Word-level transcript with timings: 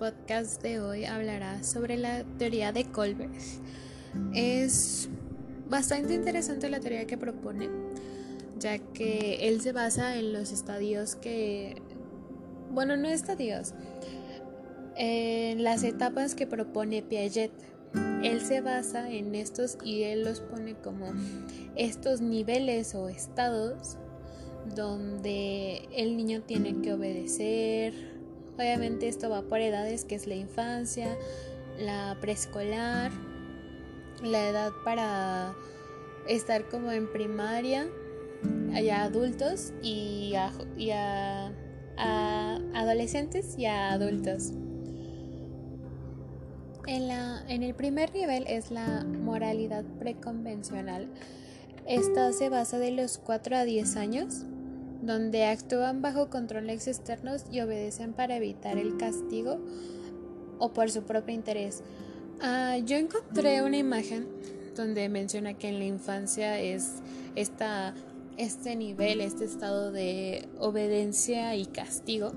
podcast 0.00 0.62
de 0.62 0.80
hoy 0.80 1.04
hablará 1.04 1.62
sobre 1.62 1.98
la 1.98 2.24
teoría 2.38 2.72
de 2.72 2.86
Colbert. 2.86 3.34
Es 4.34 5.10
bastante 5.68 6.14
interesante 6.14 6.70
la 6.70 6.80
teoría 6.80 7.06
que 7.06 7.18
propone, 7.18 7.68
ya 8.58 8.78
que 8.78 9.46
él 9.46 9.60
se 9.60 9.72
basa 9.72 10.16
en 10.16 10.32
los 10.32 10.52
estadios 10.52 11.16
que, 11.16 11.82
bueno, 12.70 12.96
no 12.96 13.08
estadios, 13.10 13.74
en 14.96 15.62
las 15.62 15.84
etapas 15.84 16.34
que 16.34 16.46
propone 16.46 17.02
Piaget. 17.02 17.52
Él 18.22 18.40
se 18.40 18.62
basa 18.62 19.10
en 19.12 19.34
estos 19.34 19.76
y 19.84 20.04
él 20.04 20.24
los 20.24 20.40
pone 20.40 20.76
como 20.76 21.12
estos 21.76 22.22
niveles 22.22 22.94
o 22.94 23.10
estados 23.10 23.98
donde 24.74 25.88
el 25.94 26.16
niño 26.16 26.40
tiene 26.40 26.80
que 26.80 26.94
obedecer. 26.94 28.09
Obviamente 28.60 29.08
esto 29.08 29.30
va 29.30 29.40
por 29.40 29.58
edades, 29.58 30.04
que 30.04 30.14
es 30.14 30.26
la 30.26 30.34
infancia, 30.34 31.16
la 31.78 32.18
preescolar, 32.20 33.10
la 34.22 34.50
edad 34.50 34.70
para 34.84 35.54
estar 36.28 36.68
como 36.68 36.92
en 36.92 37.10
primaria, 37.10 37.88
allá 38.74 39.04
adultos 39.04 39.72
y 39.80 40.34
a, 40.34 41.50
adolescentes 42.74 43.56
y 43.56 43.64
a 43.64 43.92
adultos. 43.92 44.52
En, 46.86 47.08
la, 47.08 47.42
en 47.48 47.62
el 47.62 47.74
primer 47.74 48.12
nivel 48.12 48.44
es 48.46 48.70
la 48.70 49.04
moralidad 49.04 49.84
preconvencional. 49.98 51.08
Esta 51.86 52.30
se 52.34 52.50
basa 52.50 52.78
de 52.78 52.90
los 52.90 53.16
4 53.16 53.56
a 53.56 53.64
10 53.64 53.96
años, 53.96 54.44
donde 55.10 55.44
actúan 55.44 56.02
bajo 56.02 56.30
controles 56.30 56.86
externos 56.86 57.42
y 57.50 57.60
obedecen 57.60 58.12
para 58.12 58.36
evitar 58.36 58.78
el 58.78 58.96
castigo 58.96 59.58
o 60.60 60.72
por 60.72 60.88
su 60.88 61.02
propio 61.02 61.34
interés. 61.34 61.82
Ah, 62.40 62.76
yo 62.78 62.96
encontré 62.96 63.60
una 63.62 63.76
imagen 63.76 64.28
donde 64.76 65.08
menciona 65.08 65.54
que 65.54 65.68
en 65.68 65.80
la 65.80 65.84
infancia 65.84 66.60
es 66.60 67.02
esta, 67.34 67.92
este 68.36 68.76
nivel, 68.76 69.20
este 69.20 69.46
estado 69.46 69.90
de 69.90 70.48
obediencia 70.60 71.56
y 71.56 71.66
castigo, 71.66 72.30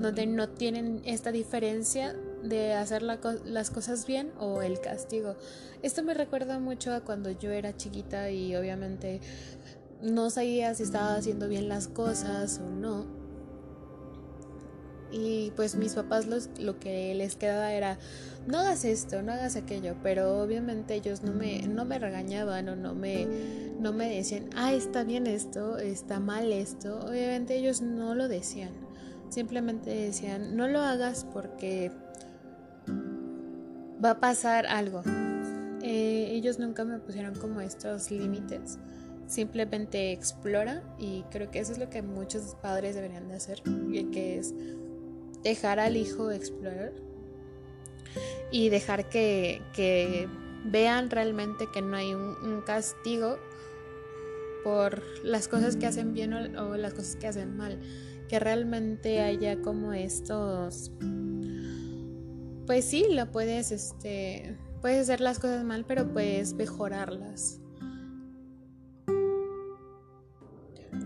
donde 0.00 0.26
no 0.26 0.48
tienen 0.48 1.00
esta 1.04 1.30
diferencia 1.30 2.16
de 2.42 2.72
hacer 2.74 3.02
las 3.02 3.70
cosas 3.70 4.04
bien 4.04 4.32
o 4.40 4.62
el 4.62 4.80
castigo. 4.80 5.36
Esto 5.82 6.02
me 6.02 6.14
recuerda 6.14 6.58
mucho 6.58 6.92
a 6.92 7.02
cuando 7.02 7.30
yo 7.30 7.52
era 7.52 7.76
chiquita 7.76 8.30
y 8.30 8.56
obviamente 8.56 9.20
no 10.02 10.30
sabía 10.30 10.74
si 10.74 10.82
estaba 10.82 11.14
haciendo 11.14 11.48
bien 11.48 11.68
las 11.68 11.88
cosas 11.88 12.60
o 12.64 12.70
no. 12.70 13.06
Y 15.10 15.52
pues 15.56 15.74
mis 15.74 15.94
papás 15.94 16.26
lo 16.26 16.78
que 16.78 17.14
les 17.14 17.36
quedaba 17.36 17.72
era, 17.72 17.98
no 18.46 18.58
hagas 18.58 18.84
esto, 18.84 19.22
no 19.22 19.32
hagas 19.32 19.56
aquello, 19.56 19.96
pero 20.02 20.42
obviamente 20.42 20.94
ellos 20.94 21.22
no 21.22 21.32
me, 21.32 21.66
no 21.66 21.86
me 21.86 21.98
regañaban 21.98 22.68
o 22.68 22.76
no 22.76 22.94
me, 22.94 23.26
no 23.80 23.92
me 23.92 24.14
decían, 24.14 24.50
ah, 24.54 24.74
está 24.74 25.04
bien 25.04 25.26
esto, 25.26 25.78
está 25.78 26.20
mal 26.20 26.52
esto. 26.52 27.00
Obviamente 27.00 27.56
ellos 27.56 27.80
no 27.80 28.14
lo 28.14 28.28
decían, 28.28 28.70
simplemente 29.30 29.90
decían, 29.90 30.56
no 30.56 30.68
lo 30.68 30.80
hagas 30.80 31.26
porque 31.32 31.90
va 34.04 34.10
a 34.10 34.20
pasar 34.20 34.66
algo. 34.66 35.02
Eh, 35.82 36.32
ellos 36.32 36.58
nunca 36.58 36.84
me 36.84 36.98
pusieron 36.98 37.34
como 37.34 37.62
estos 37.62 38.10
límites. 38.10 38.78
Simplemente 39.28 40.10
explora 40.10 40.82
y 40.98 41.22
creo 41.30 41.50
que 41.50 41.60
eso 41.60 41.72
es 41.72 41.78
lo 41.78 41.90
que 41.90 42.02
muchos 42.02 42.56
padres 42.62 42.94
deberían 42.94 43.28
de 43.28 43.34
hacer, 43.34 43.62
que 43.62 44.38
es 44.38 44.54
dejar 45.42 45.78
al 45.78 45.96
hijo 45.96 46.30
explorar 46.30 46.92
y 48.50 48.70
dejar 48.70 49.08
que, 49.08 49.62
que 49.74 50.28
vean 50.64 51.10
realmente 51.10 51.66
que 51.72 51.82
no 51.82 51.96
hay 51.96 52.14
un, 52.14 52.62
castigo 52.66 53.38
por 54.64 55.02
las 55.24 55.46
cosas 55.46 55.76
que 55.76 55.86
hacen 55.86 56.12
bien 56.12 56.32
o, 56.32 56.70
o, 56.70 56.76
las 56.76 56.94
cosas 56.94 57.16
que 57.16 57.28
hacen 57.28 57.56
mal, 57.56 57.80
que 58.28 58.38
realmente 58.38 59.20
haya 59.20 59.60
como 59.60 59.92
estos 59.92 60.90
pues 62.68 62.84
sí, 62.84 63.06
lo 63.10 63.32
puedes, 63.32 63.72
este, 63.72 64.58
puedes 64.82 65.00
hacer 65.00 65.22
las 65.22 65.38
cosas 65.38 65.64
mal, 65.64 65.86
pero 65.86 66.12
puedes 66.12 66.52
mejorarlas. 66.52 67.62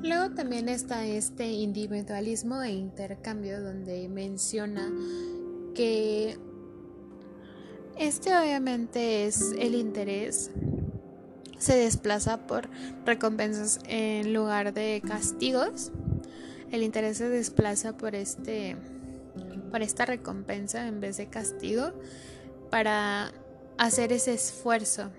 Luego 0.03 0.35
también 0.35 0.69
está 0.69 1.07
este 1.07 1.47
individualismo 1.51 2.63
e 2.63 2.73
intercambio 2.73 3.63
donde 3.63 4.09
menciona 4.09 4.91
que 5.75 6.37
este 7.97 8.37
obviamente 8.37 9.27
es 9.27 9.53
el 9.59 9.75
interés 9.75 10.51
se 11.59 11.77
desplaza 11.77 12.49
por 12.49 12.69
recompensas 13.07 13.79
en 13.87 14.35
lugar 14.35 14.75
de 14.75 15.01
castigos. 15.07 15.93
El 16.73 16.83
interés 16.83 17.19
se 17.19 17.29
desplaza 17.29 17.97
por 17.97 18.17
este 18.17 18.77
esta 19.81 20.05
recompensa 20.05 20.87
en 20.87 21.01
vez 21.01 21.17
de 21.17 21.29
castigo, 21.29 21.93
para 22.71 23.33
hacer 23.79 24.13
ese 24.13 24.35
esfuerzo 24.35 25.11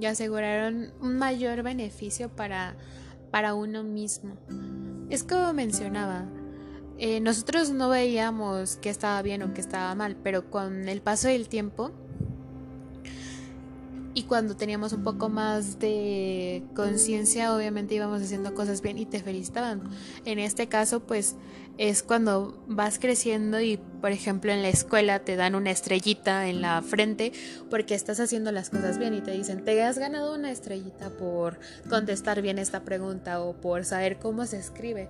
y 0.00 0.06
aseguraron 0.06 0.92
un 1.00 1.16
mayor 1.18 1.62
beneficio 1.62 2.28
para, 2.28 2.74
para 3.32 3.54
uno 3.54 3.82
mismo. 3.82 4.36
Es 5.10 5.24
como 5.24 5.52
mencionaba, 5.52 6.26
eh, 6.98 7.18
nosotros 7.18 7.70
no 7.70 7.88
veíamos 7.88 8.76
que 8.76 8.90
estaba 8.90 9.20
bien 9.22 9.42
o 9.42 9.52
que 9.52 9.60
estaba 9.60 9.92
mal, 9.96 10.16
pero 10.22 10.48
con 10.50 10.88
el 10.88 11.00
paso 11.00 11.26
del 11.26 11.48
tiempo 11.48 11.90
y 14.14 14.24
cuando 14.24 14.56
teníamos 14.56 14.92
un 14.92 15.02
poco 15.02 15.28
más 15.28 15.78
de 15.78 16.62
conciencia, 16.74 17.54
obviamente 17.54 17.94
íbamos 17.94 18.20
haciendo 18.20 18.54
cosas 18.54 18.82
bien 18.82 18.98
y 18.98 19.06
te 19.06 19.22
felicitaban. 19.22 19.82
En 20.24 20.38
este 20.38 20.68
caso, 20.68 21.00
pues 21.00 21.36
es 21.78 22.02
cuando 22.02 22.62
vas 22.66 22.98
creciendo 22.98 23.60
y, 23.60 23.78
por 24.00 24.12
ejemplo, 24.12 24.52
en 24.52 24.60
la 24.60 24.68
escuela 24.68 25.20
te 25.20 25.36
dan 25.36 25.54
una 25.54 25.70
estrellita 25.70 26.46
en 26.48 26.60
la 26.60 26.82
frente 26.82 27.32
porque 27.70 27.94
estás 27.94 28.20
haciendo 28.20 28.52
las 28.52 28.68
cosas 28.68 28.98
bien 28.98 29.14
y 29.14 29.22
te 29.22 29.30
dicen, 29.30 29.64
te 29.64 29.82
has 29.82 29.98
ganado 29.98 30.34
una 30.34 30.50
estrellita 30.50 31.10
por 31.10 31.58
contestar 31.88 32.42
bien 32.42 32.58
esta 32.58 32.80
pregunta 32.80 33.40
o 33.40 33.54
por 33.54 33.84
saber 33.86 34.18
cómo 34.18 34.44
se 34.44 34.58
escribe. 34.58 35.08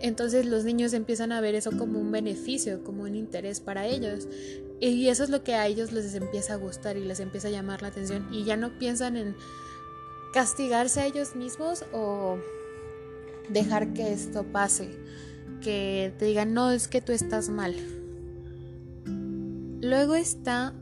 Entonces 0.00 0.46
los 0.46 0.64
niños 0.64 0.94
empiezan 0.94 1.30
a 1.30 1.40
ver 1.42 1.54
eso 1.54 1.72
como 1.76 1.98
un 1.98 2.10
beneficio, 2.10 2.82
como 2.82 3.02
un 3.02 3.14
interés 3.14 3.60
para 3.60 3.86
ellos. 3.86 4.26
Y 4.80 5.08
eso 5.08 5.24
es 5.24 5.30
lo 5.30 5.44
que 5.44 5.54
a 5.54 5.66
ellos 5.66 5.92
les 5.92 6.14
empieza 6.14 6.54
a 6.54 6.56
gustar 6.56 6.96
y 6.96 7.04
les 7.04 7.20
empieza 7.20 7.48
a 7.48 7.50
llamar 7.50 7.82
la 7.82 7.88
atención. 7.88 8.26
Y 8.32 8.44
ya 8.44 8.56
no 8.56 8.78
piensan 8.78 9.16
en 9.18 9.36
castigarse 10.32 11.00
a 11.00 11.06
ellos 11.06 11.36
mismos 11.36 11.84
o 11.92 12.38
dejar 13.50 13.92
que 13.92 14.12
esto 14.12 14.44
pase. 14.44 14.90
Que 15.60 16.14
te 16.18 16.24
digan, 16.24 16.54
no, 16.54 16.70
es 16.70 16.88
que 16.88 17.02
tú 17.02 17.12
estás 17.12 17.50
mal. 17.50 17.74
Luego 19.82 20.14
está... 20.14 20.72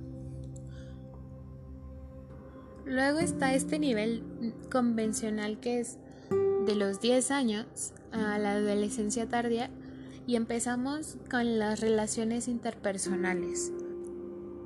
Luego 2.84 3.18
está 3.18 3.52
este 3.52 3.80
nivel 3.80 4.22
convencional 4.70 5.58
que 5.60 5.80
es 5.80 5.98
de 6.66 6.74
los 6.74 7.00
10 7.00 7.30
años 7.32 7.92
a 8.12 8.38
la 8.38 8.52
adolescencia 8.52 9.28
tardía 9.28 9.70
y 10.26 10.36
empezamos 10.36 11.16
con 11.30 11.58
las 11.58 11.80
relaciones 11.80 12.48
interpersonales. 12.48 13.72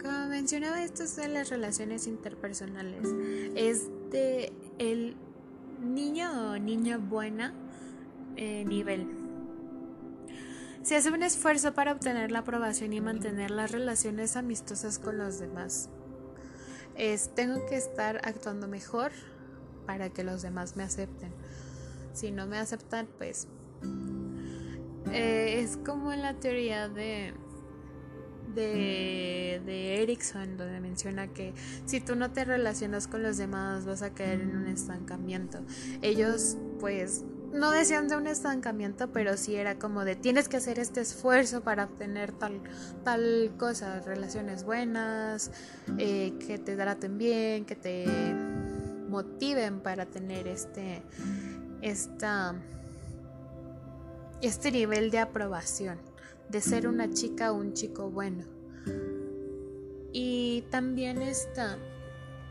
Como 0.03 0.27
mencionaba, 0.27 0.83
esto 0.83 1.07
son 1.07 1.35
las 1.35 1.51
relaciones 1.51 2.09
interpersonales. 2.09 3.09
Es 3.55 3.89
de 4.11 4.53
el 4.79 5.17
niño 5.81 6.53
o 6.53 6.59
niña 6.59 6.99
buena 6.99 7.55
eh, 8.37 8.65
nivel. 8.65 9.07
Se 10.83 10.97
hace 10.97 11.11
un 11.11 11.23
esfuerzo 11.23 11.75
para 11.75 11.93
obtener 11.93 12.33
la 12.33 12.41
aprobación 12.41 12.93
y 12.93 13.01
mantener 13.01 13.53
las 13.53 13.71
relaciones 13.71 14.37
amistosas 14.37 14.99
con 14.99 15.17
los 15.17 15.39
demás. 15.39 15.89
Es, 16.97 17.33
tengo 17.37 17.65
que 17.67 17.77
estar 17.77 18.21
actuando 18.25 18.67
mejor 18.67 19.13
para 19.87 20.11
que 20.11 20.25
los 20.25 20.43
demás 20.43 20.75
me 20.77 20.83
acepten. 20.83 21.33
Si 22.13 22.31
no 22.31 22.47
me 22.47 22.59
aceptan, 22.59 23.09
pues 23.19 23.49
eh, 25.13 25.61
es 25.61 25.77
como 25.79 26.13
en 26.13 26.23
la 26.23 26.35
teoría 26.35 26.89
de 26.89 27.35
de, 28.55 29.63
de 29.65 30.03
Erickson, 30.03 30.57
donde 30.57 30.81
menciona 30.81 31.29
que 31.29 31.55
si 31.87 32.01
tú 32.01 32.17
no 32.17 32.33
te 32.33 32.45
relacionas 32.45 33.07
con 33.07 33.23
los 33.23 33.37
demás 33.37 33.87
vas 33.87 34.03
a 34.03 34.11
caer 34.13 34.41
en 34.41 34.57
un 34.57 34.67
estancamiento. 34.67 35.61
Ellos 36.03 36.57
pues 36.81 37.25
no 37.53 37.71
decían 37.71 38.09
de 38.09 38.17
un 38.17 38.27
estancamiento, 38.27 39.13
pero 39.13 39.37
sí 39.37 39.57
era 39.57 39.79
como 39.79 40.05
de 40.05 40.17
tienes 40.17 40.49
que 40.49 40.57
hacer 40.57 40.79
este 40.79 41.01
esfuerzo 41.01 41.63
para 41.63 41.85
obtener 41.85 42.33
tal, 42.33 42.63
tal 43.05 43.53
cosa, 43.59 44.01
relaciones 44.01 44.65
buenas, 44.65 45.51
eh, 45.99 46.33
que 46.47 46.59
te 46.59 46.77
traten 46.77 47.19
bien, 47.19 47.65
que 47.65 47.77
te 47.77 48.07
motiven 49.09 49.81
para 49.81 50.07
tener 50.07 50.49
este, 50.49 51.03
esta, 51.83 52.55
este 54.41 54.71
nivel 54.71 55.11
de 55.11 55.19
aprobación 55.19 55.99
de 56.49 56.61
ser 56.61 56.87
una 56.87 57.11
chica 57.11 57.53
o 57.53 57.57
un 57.57 57.75
chico 57.75 58.11
bueno. 58.11 58.45
Y 60.13 60.63
también 60.71 61.23
está 61.23 61.79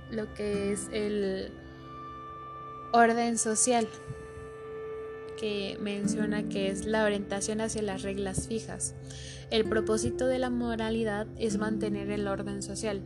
lo 0.10 0.34
que 0.34 0.72
es 0.72 0.90
el 0.92 1.54
orden 2.92 3.38
social, 3.38 3.88
que 5.42 5.76
menciona 5.82 6.44
que 6.44 6.70
es 6.70 6.86
la 6.86 7.04
orientación 7.04 7.62
hacia 7.62 7.82
las 7.82 8.04
reglas 8.04 8.48
fijas. 8.48 8.94
El 9.50 9.68
propósito 9.68 10.28
de 10.28 10.38
la 10.38 10.52
moralidad 10.52 11.26
es 11.36 11.58
mantener 11.58 12.12
el 12.12 12.28
orden 12.28 12.62
social. 12.62 13.02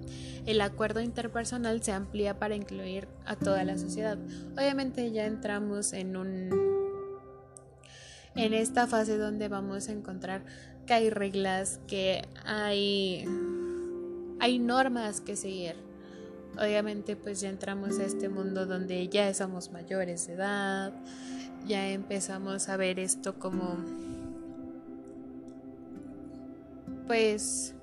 El 0.45 0.59
acuerdo 0.59 0.99
interpersonal 0.99 1.81
se 1.81 1.93
amplía 1.93 2.37
para 2.37 2.55
incluir 2.55 3.07
a 3.25 3.37
toda 3.37 3.63
la 3.63 3.77
sociedad. 3.77 4.17
Obviamente 4.57 5.09
ya 5.13 5.25
entramos 5.25 5.93
en 5.93 6.17
un 6.17 6.49
en 8.35 8.53
esta 8.53 8.85
fase 8.85 9.17
donde 9.17 9.47
vamos 9.47 9.87
a 9.87 9.93
encontrar 9.93 10.43
que 10.85 10.93
hay 10.93 11.09
reglas, 11.09 11.79
que 11.87 12.27
hay 12.45 13.23
hay 14.41 14.59
normas 14.59 15.21
que 15.21 15.37
seguir. 15.37 15.75
Obviamente 16.59 17.15
pues 17.15 17.39
ya 17.39 17.47
entramos 17.47 17.97
a 17.99 18.03
este 18.03 18.27
mundo 18.27 18.65
donde 18.65 19.07
ya 19.07 19.33
somos 19.33 19.71
mayores 19.71 20.27
de 20.27 20.33
edad, 20.33 20.93
ya 21.65 21.89
empezamos 21.89 22.69
a 22.69 22.77
ver 22.77 22.99
esto 22.99 23.39
como 23.39 23.77
pues 27.07 27.73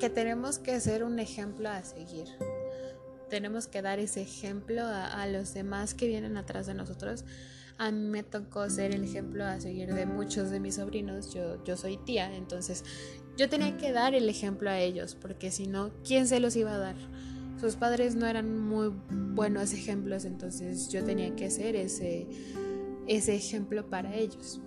que 0.00 0.10
tenemos 0.10 0.58
que 0.58 0.80
ser 0.80 1.04
un 1.04 1.18
ejemplo 1.18 1.68
a 1.68 1.82
seguir. 1.82 2.26
Tenemos 3.28 3.66
que 3.66 3.82
dar 3.82 3.98
ese 3.98 4.22
ejemplo 4.22 4.82
a, 4.84 5.26
los 5.26 5.54
demás 5.54 5.94
que 5.94 6.06
vienen 6.06 6.36
atrás 6.36 6.66
de 6.66 6.74
nosotros. 6.74 7.24
A 7.78 7.90
mí 7.90 8.06
me 8.06 8.22
tocó 8.22 8.68
ser 8.70 8.94
el 8.94 9.02
ejemplo 9.02 9.44
a 9.44 9.60
seguir 9.60 9.92
de 9.92 10.06
muchos 10.06 10.50
de 10.50 10.60
mis 10.60 10.76
sobrinos. 10.76 11.32
Yo, 11.34 11.62
yo 11.64 11.76
soy 11.76 11.96
tía, 11.96 12.34
entonces 12.34 12.84
yo 13.36 13.48
tenía 13.48 13.76
que 13.76 13.92
dar 13.92 14.14
el 14.14 14.28
ejemplo 14.28 14.70
a 14.70 14.78
ellos, 14.78 15.16
porque 15.16 15.50
si 15.50 15.66
no, 15.66 15.90
¿quién 16.06 16.28
se 16.28 16.38
los 16.38 16.54
iba 16.54 16.74
a 16.74 16.78
dar? 16.78 16.96
Sus 17.64 17.76
padres 17.76 18.14
no 18.14 18.26
eran 18.26 18.58
muy 18.58 18.92
buenos 19.10 19.72
ejemplos, 19.72 20.26
entonces 20.26 20.90
yo 20.90 21.02
tenía 21.02 21.34
que 21.34 21.50
ser 21.50 21.76
ese, 21.76 22.26
ese 23.06 23.34
ejemplo 23.34 23.88
para 23.88 24.14
ellos. 24.14 24.60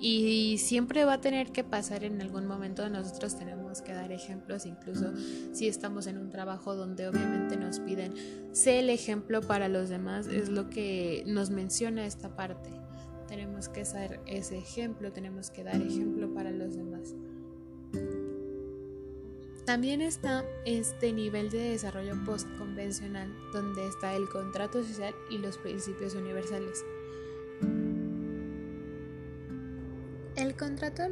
Y 0.00 0.58
siempre 0.58 1.04
va 1.04 1.12
a 1.12 1.20
tener 1.20 1.52
que 1.52 1.62
pasar 1.62 2.02
en 2.02 2.20
algún 2.20 2.44
momento, 2.48 2.90
nosotros 2.90 3.38
tenemos 3.38 3.82
que 3.82 3.92
dar 3.92 4.10
ejemplos, 4.10 4.66
incluso 4.66 5.12
si 5.52 5.68
estamos 5.68 6.08
en 6.08 6.18
un 6.18 6.28
trabajo 6.28 6.74
donde 6.74 7.06
obviamente 7.06 7.56
nos 7.56 7.78
piden, 7.78 8.14
sé 8.50 8.80
el 8.80 8.90
ejemplo 8.90 9.40
para 9.40 9.68
los 9.68 9.88
demás, 9.88 10.26
es 10.26 10.48
lo 10.48 10.68
que 10.68 11.22
nos 11.28 11.50
menciona 11.50 12.04
esta 12.04 12.34
parte. 12.34 12.68
Tenemos 13.28 13.68
que 13.68 13.84
ser 13.84 14.18
ese 14.26 14.58
ejemplo, 14.58 15.12
tenemos 15.12 15.50
que 15.50 15.62
dar 15.62 15.80
ejemplo 15.80 16.15
También 19.66 20.00
está 20.00 20.44
este 20.64 21.12
nivel 21.12 21.50
de 21.50 21.70
desarrollo 21.70 22.14
postconvencional, 22.24 23.34
donde 23.52 23.88
está 23.88 24.14
el 24.14 24.28
contrato 24.28 24.84
social 24.84 25.12
y 25.28 25.38
los 25.38 25.58
principios 25.58 26.14
universales. 26.14 26.84
El 30.36 30.54
contrato 30.54 31.02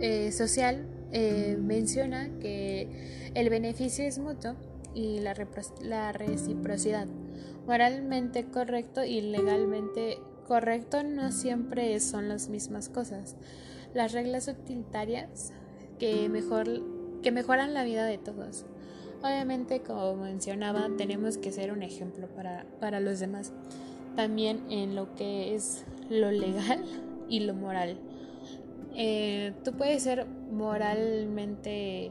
eh, 0.00 0.32
social 0.32 0.86
eh, 1.12 1.56
menciona 1.58 2.28
que 2.40 3.30
el 3.34 3.48
beneficio 3.48 4.04
es 4.04 4.18
mutuo 4.18 4.54
y 4.94 5.20
la, 5.20 5.34
la 5.80 6.12
reciprocidad. 6.12 7.06
Moralmente 7.66 8.44
correcto 8.44 9.02
y 9.02 9.22
legalmente 9.22 10.18
correcto 10.46 11.02
no 11.04 11.32
siempre 11.32 11.98
son 12.00 12.28
las 12.28 12.50
mismas 12.50 12.90
cosas. 12.90 13.36
Las 13.94 14.12
reglas 14.12 14.46
utilitarias 14.46 15.54
que, 15.98 16.28
mejor, 16.28 16.97
que 17.22 17.32
mejoran 17.32 17.74
la 17.74 17.84
vida 17.84 18.04
de 18.04 18.18
todos. 18.18 18.64
Obviamente, 19.22 19.80
como 19.80 20.16
mencionaba, 20.16 20.88
tenemos 20.96 21.38
que 21.38 21.52
ser 21.52 21.72
un 21.72 21.82
ejemplo 21.82 22.28
para, 22.28 22.66
para 22.80 23.00
los 23.00 23.18
demás. 23.18 23.52
También 24.14 24.64
en 24.70 24.94
lo 24.94 25.14
que 25.14 25.54
es 25.54 25.84
lo 26.08 26.30
legal 26.30 26.84
y 27.28 27.40
lo 27.40 27.54
moral. 27.54 27.98
Eh, 28.94 29.52
tú 29.64 29.72
puedes 29.72 30.02
ser 30.02 30.26
moralmente 30.26 32.10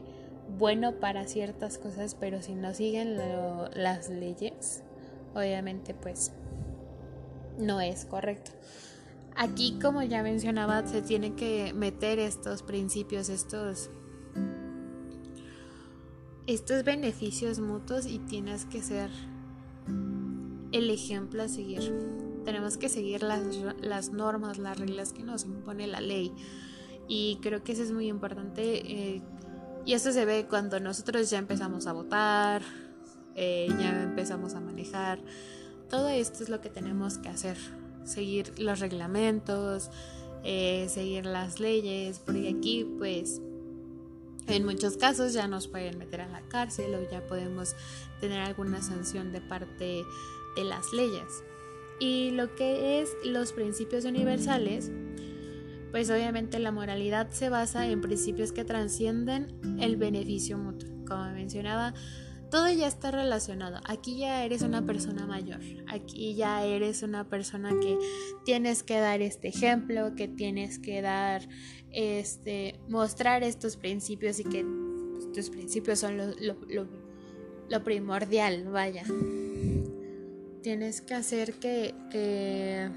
bueno 0.58 1.00
para 1.00 1.26
ciertas 1.26 1.78
cosas, 1.78 2.14
pero 2.14 2.40
si 2.42 2.54
no 2.54 2.72
siguen 2.72 3.18
las 3.74 4.08
leyes, 4.08 4.82
obviamente 5.34 5.94
pues 5.94 6.32
no 7.58 7.80
es 7.80 8.04
correcto. 8.04 8.52
Aquí, 9.36 9.78
como 9.80 10.02
ya 10.02 10.22
mencionaba, 10.22 10.86
se 10.86 11.02
tienen 11.02 11.36
que 11.36 11.72
meter 11.72 12.18
estos 12.18 12.62
principios, 12.62 13.28
estos, 13.28 13.90
estos 16.48 16.82
beneficios 16.82 17.60
mutuos 17.60 18.06
y 18.06 18.18
tienes 18.20 18.64
que 18.64 18.82
ser 18.82 19.10
el 20.72 20.90
ejemplo 20.90 21.42
a 21.42 21.48
seguir. 21.48 21.94
Tenemos 22.46 22.78
que 22.78 22.88
seguir 22.88 23.22
las, 23.22 23.42
las 23.82 24.12
normas, 24.12 24.56
las 24.56 24.78
reglas 24.78 25.12
que 25.12 25.22
nos 25.22 25.44
impone 25.44 25.86
la 25.86 26.00
ley. 26.00 26.32
Y 27.06 27.38
creo 27.42 27.62
que 27.62 27.72
eso 27.72 27.82
es 27.82 27.92
muy 27.92 28.08
importante. 28.08 28.62
Eh, 28.78 29.22
y 29.84 29.92
esto 29.92 30.10
se 30.10 30.24
ve 30.24 30.46
cuando 30.48 30.80
nosotros 30.80 31.28
ya 31.28 31.36
empezamos 31.36 31.86
a 31.86 31.92
votar, 31.92 32.62
eh, 33.34 33.68
ya 33.78 34.04
empezamos 34.04 34.54
a 34.54 34.60
manejar. 34.60 35.20
Todo 35.90 36.08
esto 36.08 36.42
es 36.42 36.48
lo 36.48 36.62
que 36.62 36.70
tenemos 36.70 37.18
que 37.18 37.28
hacer 37.28 37.58
seguir 38.04 38.58
los 38.58 38.80
reglamentos, 38.80 39.90
eh, 40.44 40.86
seguir 40.88 41.26
las 41.26 41.60
leyes, 41.60 42.20
porque 42.20 42.48
aquí 42.48 42.86
pues 42.96 43.42
en 44.48 44.64
muchos 44.64 44.96
casos 44.96 45.32
ya 45.32 45.46
nos 45.46 45.68
pueden 45.68 45.98
meter 45.98 46.22
a 46.22 46.28
la 46.28 46.40
cárcel 46.48 46.94
o 46.94 47.10
ya 47.10 47.26
podemos 47.26 47.76
tener 48.20 48.40
alguna 48.40 48.82
sanción 48.82 49.32
de 49.32 49.40
parte 49.40 50.02
de 50.56 50.64
las 50.64 50.92
leyes. 50.92 51.44
Y 52.00 52.30
lo 52.30 52.54
que 52.54 53.00
es 53.00 53.10
los 53.24 53.52
principios 53.52 54.04
universales, 54.04 54.90
pues 55.90 56.10
obviamente 56.10 56.58
la 56.58 56.72
moralidad 56.72 57.30
se 57.30 57.48
basa 57.48 57.86
en 57.86 58.00
principios 58.00 58.52
que 58.52 58.64
trascienden 58.64 59.78
el 59.80 59.96
beneficio 59.96 60.56
mutuo. 60.58 60.88
Como 61.06 61.24
mencionaba, 61.32 61.94
todo 62.50 62.70
ya 62.70 62.86
está 62.86 63.10
relacionado. 63.10 63.80
Aquí 63.84 64.18
ya 64.18 64.44
eres 64.44 64.62
una 64.62 64.84
persona 64.86 65.26
mayor. 65.26 65.60
Aquí 65.86 66.34
ya 66.34 66.64
eres 66.64 67.02
una 67.02 67.28
persona 67.28 67.70
que 67.80 67.98
tienes 68.44 68.82
que 68.82 68.98
dar 68.98 69.20
este 69.20 69.48
ejemplo, 69.48 70.14
que 70.14 70.28
tienes 70.28 70.78
que 70.78 71.02
dar, 71.02 71.48
este, 71.92 72.80
mostrar 72.88 73.42
estos 73.42 73.76
principios 73.76 74.40
y 74.40 74.44
que 74.44 74.64
estos 75.20 75.50
principios 75.50 75.98
son 75.98 76.16
lo, 76.16 77.84
primordial, 77.84 78.64
vaya. 78.64 79.04
Tienes 80.62 81.02
que 81.02 81.14
hacer 81.14 81.54
que, 81.54 81.94
que 82.10 82.88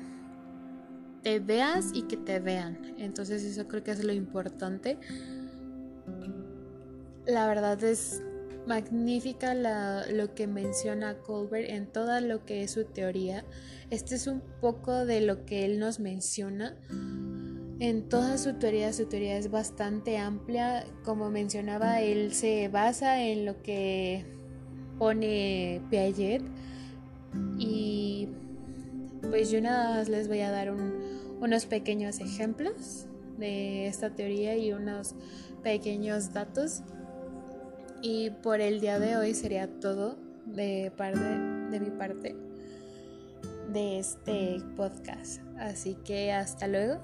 te 1.23 1.39
veas 1.39 1.91
y 1.93 2.03
que 2.03 2.17
te 2.17 2.39
vean. 2.39 2.95
Entonces 2.97 3.43
eso 3.43 3.67
creo 3.67 3.83
que 3.83 3.91
es 3.91 4.03
lo 4.03 4.13
importante. 4.13 4.97
La 7.25 7.47
verdad 7.47 7.81
es 7.83 8.23
magnífica 8.67 9.53
lo 9.53 10.35
que 10.35 10.47
menciona 10.47 11.17
Colbert 11.19 11.69
en 11.69 11.87
toda 11.87 12.21
lo 12.21 12.45
que 12.45 12.63
es 12.63 12.71
su 12.71 12.85
teoría. 12.85 13.45
Este 13.89 14.15
es 14.15 14.27
un 14.27 14.41
poco 14.61 15.05
de 15.05 15.21
lo 15.21 15.45
que 15.45 15.65
él 15.65 15.79
nos 15.79 15.99
menciona. 15.99 16.77
En 17.79 18.07
toda 18.09 18.37
su 18.37 18.53
teoría, 18.53 18.93
su 18.93 19.05
teoría 19.07 19.37
es 19.37 19.49
bastante 19.49 20.17
amplia. 20.17 20.85
Como 21.03 21.31
mencionaba, 21.31 22.01
él 22.01 22.33
se 22.33 22.67
basa 22.67 23.23
en 23.23 23.45
lo 23.45 23.61
que 23.63 24.25
pone 24.99 25.81
Piaget. 25.89 26.43
Y 27.57 28.29
pues 29.29 29.49
yo 29.49 29.61
nada 29.61 29.95
más 29.95 30.09
les 30.09 30.27
voy 30.27 30.41
a 30.41 30.51
dar 30.51 30.71
unos 31.39 31.65
pequeños 31.65 32.19
ejemplos 32.19 33.07
de 33.37 33.87
esta 33.87 34.11
teoría 34.11 34.55
y 34.57 34.73
unos 34.73 35.15
pequeños 35.63 36.33
datos 36.33 36.83
y 38.01 38.29
por 38.29 38.61
el 38.61 38.79
día 38.79 38.99
de 38.99 39.17
hoy 39.17 39.33
sería 39.33 39.67
todo 39.79 40.17
de 40.45 40.91
parte 40.95 41.19
de 41.19 41.79
mi 41.79 41.89
parte 41.91 42.35
de 43.71 43.99
este 43.99 44.61
podcast. 44.75 45.41
Así 45.57 45.95
que 46.03 46.31
hasta 46.31 46.67
luego. 46.67 46.99